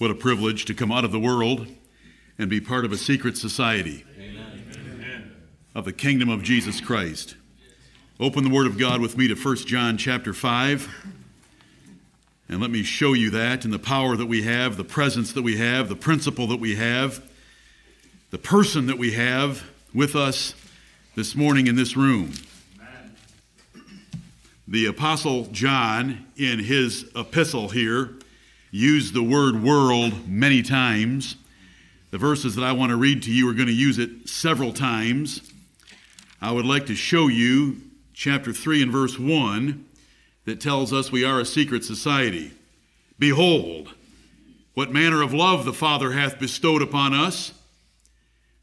[0.00, 1.66] What a privilege to come out of the world
[2.38, 5.30] and be part of a secret society Amen.
[5.74, 7.34] of the kingdom of Jesus Christ.
[8.18, 10.88] Open the Word of God with me to 1 John chapter 5.
[12.48, 15.42] And let me show you that and the power that we have, the presence that
[15.42, 17.22] we have, the principle that we have,
[18.30, 20.54] the person that we have with us
[21.14, 22.32] this morning in this room.
[24.66, 28.14] The Apostle John, in his epistle here,
[28.70, 31.36] used the word world many times.
[32.10, 34.72] The verses that I want to read to you are going to use it several
[34.72, 35.42] times.
[36.40, 37.78] I would like to show you
[38.14, 39.84] chapter 3 and verse 1
[40.44, 42.52] that tells us we are a secret society.
[43.18, 43.94] Behold,
[44.74, 47.52] what manner of love the Father hath bestowed upon us,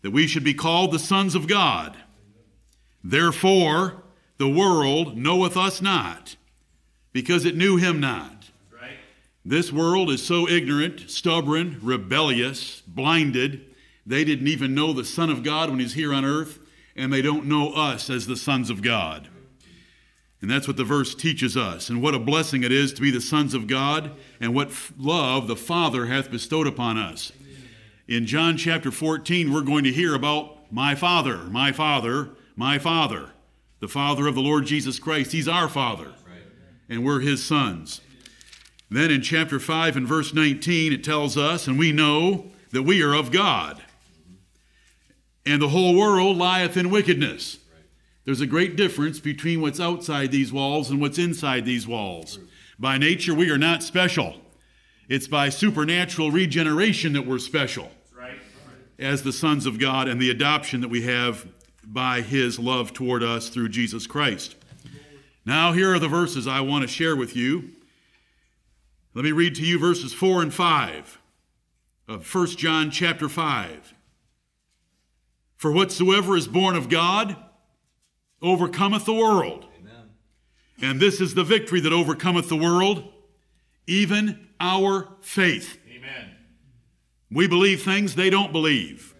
[0.01, 1.97] that we should be called the sons of God.
[3.03, 4.03] Therefore,
[4.37, 6.35] the world knoweth us not,
[7.13, 8.36] because it knew him not.
[9.47, 13.61] This world is so ignorant, stubborn, rebellious, blinded,
[14.05, 16.59] they didn't even know the Son of God when he's here on earth,
[16.97, 19.29] and they don't know us as the sons of God.
[20.41, 21.87] And that's what the verse teaches us.
[21.87, 24.91] And what a blessing it is to be the sons of God, and what f-
[24.97, 27.31] love the Father hath bestowed upon us.
[28.05, 33.31] In John chapter 14, we're going to hear about my Father, my Father, my Father,
[33.79, 35.31] the Father of the Lord Jesus Christ.
[35.31, 36.11] He's our Father,
[36.89, 38.01] and we're His sons.
[38.89, 43.01] Then in chapter 5 and verse 19, it tells us, and we know that we
[43.01, 43.81] are of God,
[45.45, 47.59] and the whole world lieth in wickedness.
[48.25, 52.39] There's a great difference between what's outside these walls and what's inside these walls.
[52.77, 54.35] By nature, we are not special.
[55.07, 57.91] It's by supernatural regeneration that we're special
[58.99, 61.47] as the sons of God and the adoption that we have
[61.85, 64.55] by His love toward us through Jesus Christ.
[65.45, 67.69] Now, here are the verses I want to share with you.
[69.17, 71.19] Let me read to you verses 4 and 5
[72.07, 73.95] of 1 John chapter 5.
[75.55, 77.35] For whatsoever is born of God
[78.43, 79.65] overcometh the world.
[79.79, 80.11] Amen.
[80.83, 83.11] And this is the victory that overcometh the world,
[83.87, 85.79] even our faith.
[85.89, 86.35] Amen.
[87.31, 89.15] We believe things they don't believe.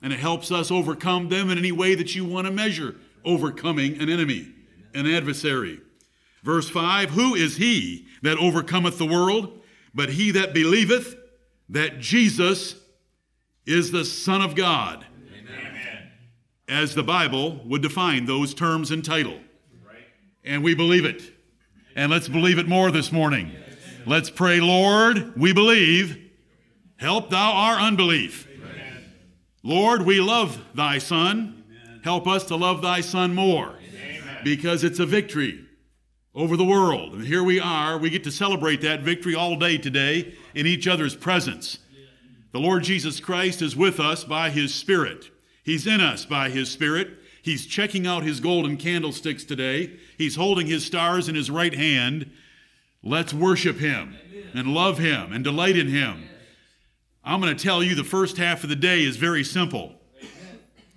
[0.00, 2.94] And it helps us overcome them in any way that you want to measure
[3.24, 4.52] overcoming an enemy,
[4.94, 5.80] an adversary.
[6.42, 9.60] Verse 5 Who is he that overcometh the world,
[9.94, 11.16] but he that believeth
[11.68, 12.76] that Jesus
[13.64, 15.06] is the Son of God?
[15.32, 16.10] Amen.
[16.68, 19.38] As the Bible would define those terms and title.
[19.86, 20.04] Right?
[20.44, 21.22] And we believe it.
[21.94, 23.52] And let's believe it more this morning.
[24.06, 26.18] Let's pray, Lord, we believe.
[26.96, 28.48] Help thou our unbelief.
[28.48, 29.04] Amen.
[29.62, 31.64] Lord, we love thy Son.
[32.02, 34.40] Help us to love thy Son more Amen.
[34.42, 35.61] because it's a victory
[36.34, 37.12] over the world.
[37.12, 37.98] And here we are.
[37.98, 41.78] We get to celebrate that victory all day today in each other's presence.
[42.52, 45.30] The Lord Jesus Christ is with us by his Spirit.
[45.62, 47.18] He's in us by his Spirit.
[47.42, 49.98] He's checking out his golden candlesticks today.
[50.16, 52.30] He's holding his stars in his right hand.
[53.02, 54.16] Let's worship him
[54.54, 56.28] and love him and delight in him.
[57.24, 59.94] I'm going to tell you the first half of the day is very simple.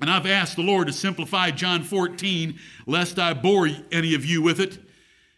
[0.02, 4.42] And I've asked the Lord to simplify John 14, lest I bore any of you
[4.42, 4.78] with it.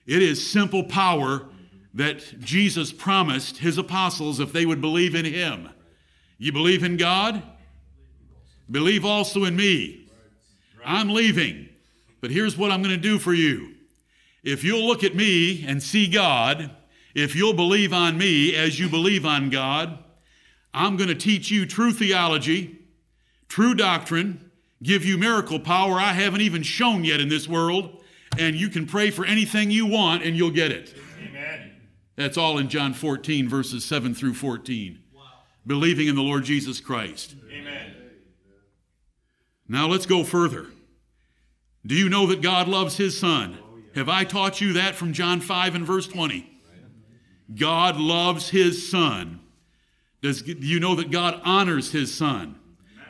[0.08, 1.46] It is simple power
[1.94, 5.70] that Jesus promised his apostles if they would believe in him.
[6.38, 7.44] You believe in God?
[8.72, 10.08] Believe also in me.
[10.86, 11.68] I'm leaving,
[12.22, 13.74] but here's what I'm going to do for you.
[14.44, 16.72] If you'll look at me and see God,
[17.14, 20.00] if you'll believe on me as you believe on God,
[20.74, 22.80] I'm going to teach you true theology,
[23.50, 24.52] true doctrine,
[24.82, 28.02] give you miracle power I haven't even shown yet in this world,
[28.40, 30.94] and you can pray for anything you want and you'll get it.
[31.24, 31.72] Amen.
[32.16, 35.00] That's all in John 14, verses 7 through 14.
[35.66, 37.36] Believing in the Lord Jesus Christ.
[37.52, 37.94] Amen.
[39.68, 40.68] Now let's go further.
[41.86, 43.58] Do you know that God loves his son?
[43.96, 46.50] Have I taught you that from John 5 and verse 20?
[47.56, 49.40] God loves his son.
[50.22, 52.60] Does do you know that God honors his son?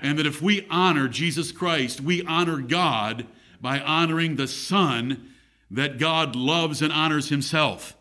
[0.02, 3.26] And that if we honor Jesus Christ, we honor God
[3.62, 5.34] by honoring the son
[5.72, 7.96] that God loves and honors himself.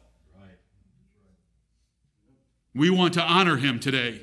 [2.74, 4.20] We want to honor him today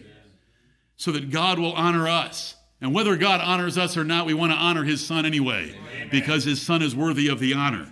[0.96, 2.56] so that God will honor us.
[2.80, 5.76] And whether God honors us or not, we want to honor his son anyway
[6.12, 7.92] because his son is worthy of the honor.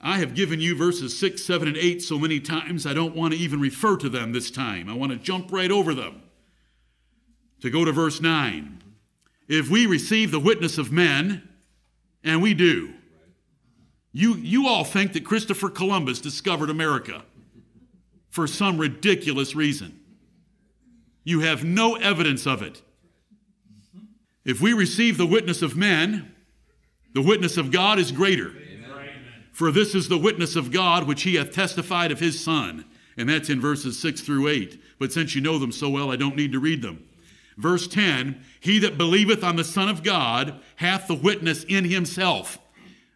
[0.00, 3.34] I have given you verses 6, 7, and 8 so many times, I don't want
[3.34, 4.88] to even refer to them this time.
[4.88, 6.22] I want to jump right over them.
[7.62, 8.80] To go to verse 9.
[9.48, 11.48] If we receive the witness of men,
[12.24, 12.94] and we do,
[14.12, 17.22] you, you all think that Christopher Columbus discovered America
[18.30, 20.00] for some ridiculous reason.
[21.24, 22.82] You have no evidence of it.
[24.44, 26.34] If we receive the witness of men,
[27.12, 28.52] the witness of God is greater.
[29.52, 32.84] For this is the witness of God which he hath testified of his Son.
[33.16, 34.80] And that's in verses 6 through 8.
[35.00, 37.07] But since you know them so well, I don't need to read them.
[37.58, 42.58] Verse 10 He that believeth on the Son of God hath the witness in himself.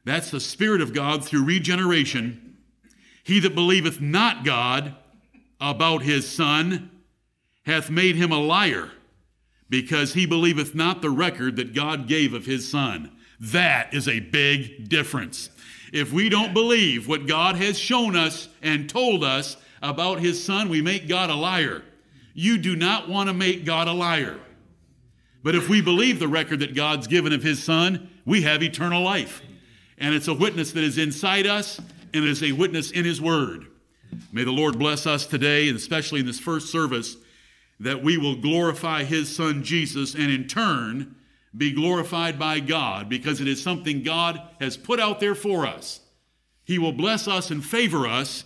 [0.05, 2.57] That's the Spirit of God through regeneration.
[3.23, 4.97] He that believeth not God
[5.61, 6.91] about his Son
[7.65, 8.91] hath made him a liar,
[9.71, 13.13] because he believeth not the record that God gave of his Son.
[13.39, 15.51] That is a big difference.
[15.93, 20.69] If we don't believe what God has shown us and told us about his Son,
[20.69, 21.83] we make God a liar.
[22.35, 24.39] You do not want to make God a liar.
[25.43, 29.03] But if we believe the record that God's given of his Son, we have eternal
[29.03, 29.43] life.
[29.99, 33.21] And it's a witness that is inside us, and it is a witness in his
[33.21, 33.67] word.
[34.33, 37.17] May the Lord bless us today, and especially in this first service,
[37.81, 41.17] that we will glorify his Son Jesus, and in turn,
[41.57, 46.01] be glorified by God because it is something God has put out there for us.
[46.65, 48.45] He will bless us and favor us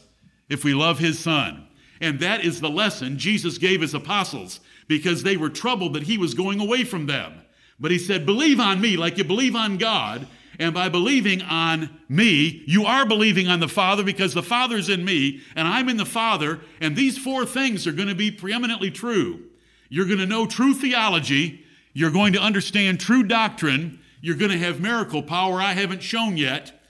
[0.49, 1.66] if we love his Son.
[2.01, 6.19] And that is the lesson Jesus gave his apostles because they were troubled that he
[6.19, 7.43] was going away from them.
[7.79, 10.27] But he said, Believe on me like you believe on God.
[10.59, 15.05] And by believing on me, you are believing on the Father because the Father's in
[15.05, 16.61] me and I'm in the Father.
[16.81, 19.45] And these four things are going to be preeminently true.
[19.91, 21.65] You're going to know true theology.
[21.93, 24.01] You're going to understand true doctrine.
[24.23, 26.83] You're going to have miracle power I haven't shown yet.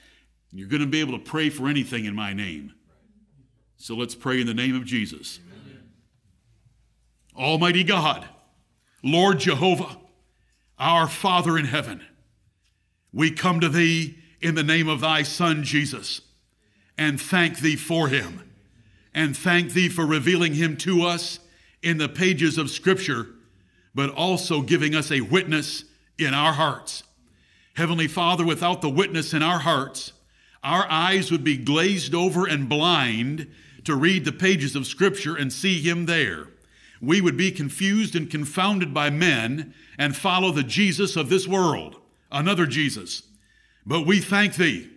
[0.53, 2.73] You're going to be able to pray for anything in my name.
[3.78, 5.38] So let's pray in the name of Jesus.
[7.37, 8.26] Almighty God,
[9.02, 9.99] Lord Jehovah,
[10.78, 12.02] our Father in heaven,
[13.12, 16.23] we come to thee in the name of thy Son Jesus
[16.99, 18.50] and thank thee for him
[19.14, 21.40] and thank thee for revealing him to us
[21.82, 23.29] in the pages of Scripture,
[23.94, 25.84] but also giving us a witness
[26.19, 27.02] in our hearts.
[27.75, 30.12] Heavenly Father, without the witness in our hearts,
[30.62, 33.50] our eyes would be glazed over and blind
[33.86, 36.48] to read the pages of Scripture and see Him there.
[37.00, 41.96] We would be confused and confounded by men and follow the Jesus of this world,
[42.30, 43.22] another Jesus.
[43.84, 44.90] But we thank Thee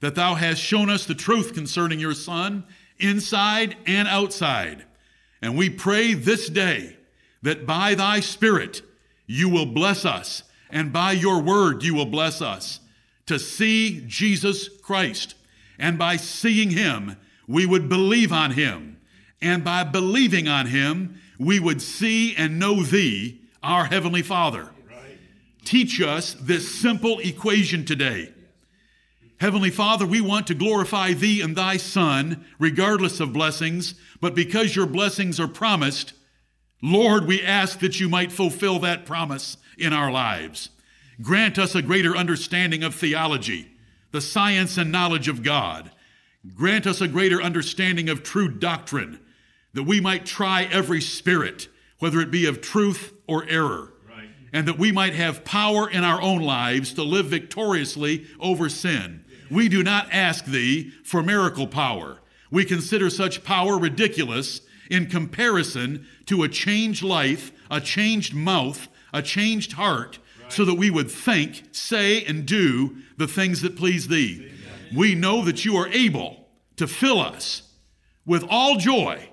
[0.00, 2.64] that Thou hast shown us the truth concerning Your Son,
[2.98, 4.84] inside and outside.
[5.42, 6.96] And we pray this day
[7.42, 8.82] that by Thy Spirit
[9.26, 12.80] you will bless us, and by Your Word you will bless us
[13.26, 15.34] to see Jesus Christ.
[15.78, 17.16] And by seeing Him,
[17.46, 18.98] we would believe on him.
[19.40, 24.70] And by believing on him, we would see and know thee, our Heavenly Father.
[25.64, 28.32] Teach us this simple equation today.
[29.38, 34.74] Heavenly Father, we want to glorify thee and thy Son, regardless of blessings, but because
[34.74, 36.14] your blessings are promised,
[36.82, 40.70] Lord, we ask that you might fulfill that promise in our lives.
[41.20, 43.72] Grant us a greater understanding of theology,
[44.12, 45.90] the science and knowledge of God.
[46.54, 49.20] Grant us a greater understanding of true doctrine,
[49.72, 54.28] that we might try every spirit, whether it be of truth or error, right.
[54.52, 59.24] and that we might have power in our own lives to live victoriously over sin.
[59.50, 62.18] We do not ask thee for miracle power.
[62.50, 64.60] We consider such power ridiculous
[64.90, 70.52] in comparison to a changed life, a changed mouth, a changed heart, right.
[70.52, 74.52] so that we would think, say, and do the things that please thee
[74.94, 77.62] we know that you are able to fill us
[78.24, 79.28] with all joy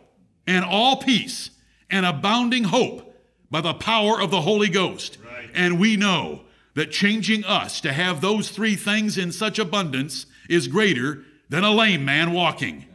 [0.48, 1.50] and all peace
[1.89, 3.15] and abounding hope
[3.50, 5.17] by the power of the Holy Ghost.
[5.24, 5.50] Right.
[5.53, 6.41] And we know
[6.75, 11.72] that changing us to have those three things in such abundance is greater than a
[11.72, 12.86] lame man walking.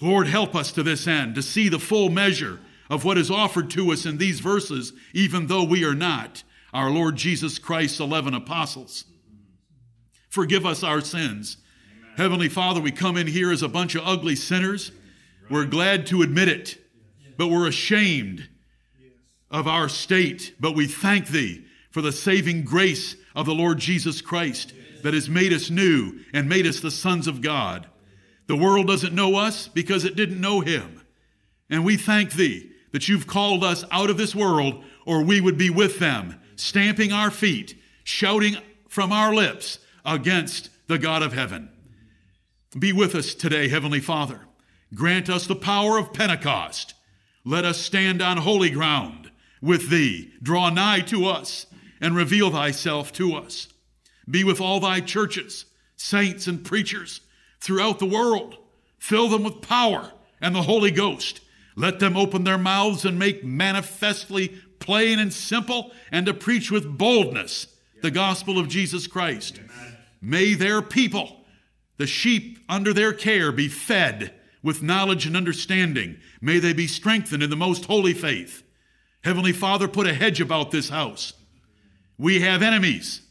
[0.00, 2.58] Lord, help us to this end, to see the full measure
[2.90, 6.42] of what is offered to us in these verses, even though we are not
[6.74, 9.04] our Lord Jesus Christ's 11 apostles.
[10.32, 11.58] Forgive us our sins.
[11.94, 12.12] Amen.
[12.16, 14.90] Heavenly Father, we come in here as a bunch of ugly sinners.
[15.50, 16.78] We're glad to admit it,
[17.36, 18.48] but we're ashamed
[19.50, 20.54] of our state.
[20.58, 24.72] But we thank Thee for the saving grace of the Lord Jesus Christ
[25.02, 27.86] that has made us new and made us the sons of God.
[28.46, 31.02] The world doesn't know us because it didn't know Him.
[31.68, 35.58] And we thank Thee that you've called us out of this world, or we would
[35.58, 38.56] be with them, stamping our feet, shouting
[38.88, 41.70] from our lips, against the God of heaven.
[42.78, 44.40] Be with us today, Heavenly Father.
[44.94, 46.94] Grant us the power of Pentecost.
[47.44, 49.30] Let us stand on holy ground
[49.60, 50.32] with Thee.
[50.42, 51.66] Draw nigh to us
[52.00, 53.68] and reveal Thyself to us.
[54.30, 55.66] Be with all Thy churches,
[55.96, 57.20] saints, and preachers
[57.60, 58.56] throughout the world.
[58.98, 61.40] Fill them with power and the Holy Ghost.
[61.76, 66.98] Let them open their mouths and make manifestly plain and simple, and to preach with
[66.98, 67.68] boldness
[68.02, 69.60] the gospel of Jesus Christ.
[70.22, 71.44] May their people,
[71.96, 76.18] the sheep under their care, be fed with knowledge and understanding.
[76.40, 78.62] May they be strengthened in the most holy faith.
[79.24, 81.32] Heavenly Father, put a hedge about this house.
[82.16, 83.22] We have enemies.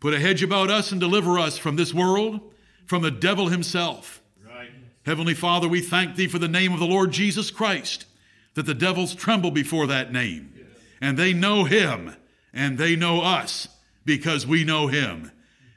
[0.00, 2.40] Put a hedge about us and deliver us from this world,
[2.86, 4.22] from the devil himself.
[4.46, 4.70] Right.
[5.04, 8.06] Heavenly Father, we thank thee for the name of the Lord Jesus Christ,
[8.54, 10.54] that the devils tremble before that name.
[11.00, 12.16] And they know him,
[12.52, 13.68] and they know us
[14.04, 15.30] because we know him.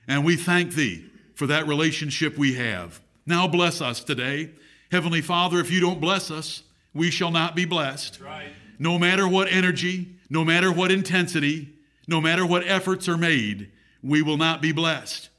[0.08, 1.06] And we thank thee
[1.36, 3.02] for that relationship we have.
[3.26, 4.52] Now bless us today.
[4.92, 8.20] Heavenly Father, if you don't bless us, we shall not be blessed.
[8.20, 8.50] Right.
[8.78, 11.74] No matter what energy, no matter what intensity,
[12.08, 13.72] no matter what efforts are made,
[14.04, 15.30] we will not be blessed.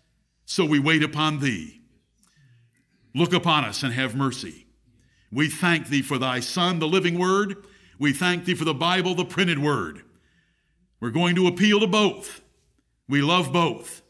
[0.47, 1.81] So we wait upon thee.
[3.14, 4.66] Look upon us and have mercy.
[5.31, 7.57] We thank thee for thy Son, the living word.
[7.99, 10.02] We thank thee for the Bible, the printed word.
[11.00, 12.42] We're going to appeal to both.
[13.09, 14.01] We love both.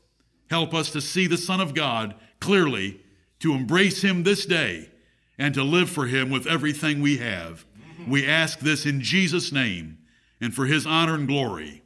[0.53, 3.01] Help us to see the Son of God clearly,
[3.39, 4.91] to embrace him this day,
[5.39, 7.65] and to live for him with everything we have.
[8.07, 9.97] We ask this in Jesus' name
[10.43, 11.81] and for his honor and glory.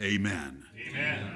[0.00, 0.64] Amen.
[0.88, 1.35] Amen.